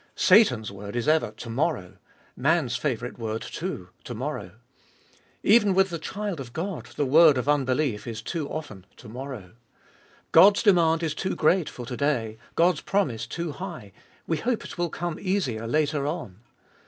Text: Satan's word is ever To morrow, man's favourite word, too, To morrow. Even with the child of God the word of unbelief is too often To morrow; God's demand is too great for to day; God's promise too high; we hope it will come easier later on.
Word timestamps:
Satan's 0.15 0.71
word 0.71 0.95
is 0.95 1.07
ever 1.07 1.29
To 1.29 1.47
morrow, 1.51 1.97
man's 2.35 2.75
favourite 2.75 3.19
word, 3.19 3.43
too, 3.43 3.89
To 4.05 4.15
morrow. 4.15 4.53
Even 5.43 5.75
with 5.75 5.91
the 5.91 5.99
child 5.99 6.39
of 6.39 6.53
God 6.53 6.87
the 6.95 7.05
word 7.05 7.37
of 7.37 7.47
unbelief 7.47 8.07
is 8.07 8.23
too 8.23 8.49
often 8.49 8.87
To 8.97 9.07
morrow; 9.07 9.51
God's 10.31 10.63
demand 10.63 11.03
is 11.03 11.13
too 11.13 11.35
great 11.35 11.69
for 11.69 11.85
to 11.85 11.95
day; 11.95 12.39
God's 12.55 12.81
promise 12.81 13.27
too 13.27 13.51
high; 13.51 13.91
we 14.25 14.37
hope 14.37 14.65
it 14.65 14.75
will 14.75 14.89
come 14.89 15.19
easier 15.21 15.67
later 15.67 16.07
on. 16.07 16.39